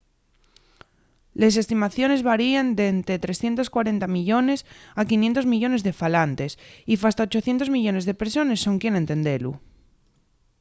les 1.41 1.55
estimaciones 1.63 2.25
varien 2.31 2.67
d’ente 2.77 3.13
340 3.23 4.07
millones 4.17 4.59
a 4.99 5.01
500 5.09 5.45
millones 5.53 5.81
de 5.87 5.97
falantes 6.01 6.51
y 6.91 6.93
fasta 7.03 7.27
800 7.27 7.73
millones 7.75 8.03
de 8.05 8.17
persones 8.21 8.63
son 8.65 8.75
quien 8.81 8.93
a 8.95 9.01
entendelu 9.03 9.51